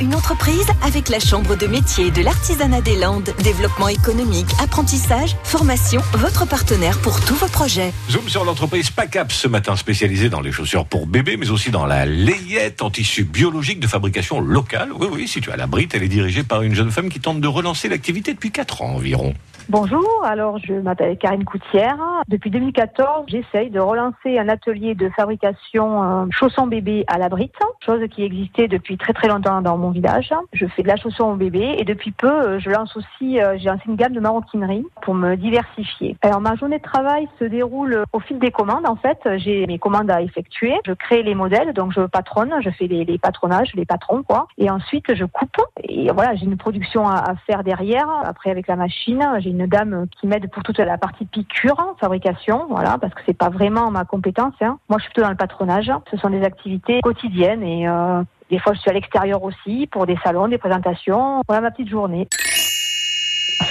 [0.00, 3.34] une entreprise avec la Chambre de métier de l'artisanat des Landes.
[3.42, 7.92] Développement économique, apprentissage, formation, votre partenaire pour tous vos projets.
[8.10, 11.86] Zoom sur l'entreprise PACAP ce matin spécialisée dans les chaussures pour bébés, mais aussi dans
[11.86, 14.90] la layette en tissu biologique de fabrication locale.
[14.98, 17.40] Oui, oui, située à la Brite, elle est dirigée par une jeune femme qui tente
[17.40, 19.34] de relancer l'activité depuis 4 ans environ.
[19.70, 21.98] Bonjour, alors je m'appelle Karine Coutière.
[22.26, 27.52] Depuis 2014, j'essaye de relancer un atelier de fabrication euh, chaussons bébés à la brite,
[27.84, 30.32] chose qui existait depuis très très longtemps dans mon village.
[30.54, 33.58] Je fais de la chausson au bébé et depuis peu, euh, je lance aussi, euh,
[33.58, 36.16] j'ai lancé une gamme de maroquinerie pour me diversifier.
[36.22, 38.86] Alors ma journée de travail se déroule au fil des commandes.
[38.86, 40.76] En fait, j'ai mes commandes à effectuer.
[40.86, 44.46] Je crée les modèles, donc je patronne, je fais les, les patronages, les patrons quoi.
[44.56, 45.60] Et ensuite, je coupe.
[45.82, 48.08] Et voilà, j'ai une production à, à faire derrière.
[48.24, 52.66] Après, avec la machine, j'ai une dame qui m'aide pour toute la partie piqûre, fabrication,
[52.68, 54.54] voilà, parce que c'est pas vraiment ma compétence.
[54.60, 54.78] Hein.
[54.88, 55.90] Moi, je suis plutôt dans le patronage.
[56.10, 60.06] Ce sont des activités quotidiennes et euh, des fois, je suis à l'extérieur aussi pour
[60.06, 61.42] des salons, des présentations.
[61.48, 62.28] Voilà ma petite journée.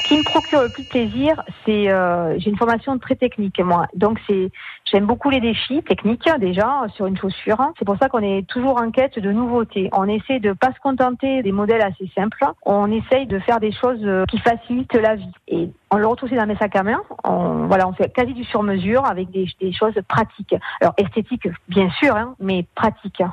[0.08, 3.60] Ce qui me procure le plus de plaisir, c'est euh, j'ai une formation très technique
[3.60, 4.52] moi, donc c'est
[4.90, 7.58] j'aime beaucoup les défis techniques déjà sur une chaussure.
[7.78, 9.90] C'est pour ça qu'on est toujours en quête de nouveautés.
[9.92, 12.46] On essaie de pas se contenter des modèles assez simples.
[12.66, 15.32] On essaye de faire des choses euh, qui facilitent la vie.
[15.50, 17.02] Et on le retrouve aussi dans mes sacs à main.
[17.26, 20.56] On, voilà, on fait quasi du sur-mesure avec des, des choses pratiques.
[20.80, 23.24] Alors esthétiques bien sûr, hein, mais pratiques.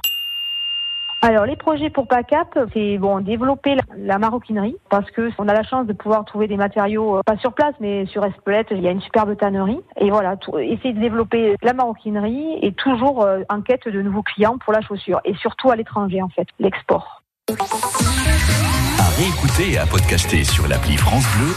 [1.25, 5.62] Alors les projets pour PACAP, c'est bon développer la, maroquinerie parce que on a la
[5.62, 8.89] chance de pouvoir trouver des matériaux euh, pas sur place mais sur Espelette, il y
[8.89, 13.62] a une superbe tannerie et voilà, essayer de développer la maroquinerie et toujours euh, en
[13.62, 17.22] quête de nouveaux clients pour la chaussure et surtout à l'étranger en fait, l'export.
[18.98, 21.52] À et à podcaster sur l'appli France Bleu